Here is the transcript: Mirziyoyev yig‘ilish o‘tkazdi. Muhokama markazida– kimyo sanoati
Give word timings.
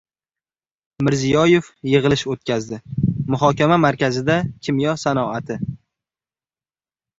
Mirziyoyev 1.07 1.67
yig‘ilish 1.89 2.23
o‘tkazdi. 2.37 2.81
Muhokama 3.35 3.79
markazida– 3.85 4.41
kimyo 4.67 4.99
sanoati 5.05 5.61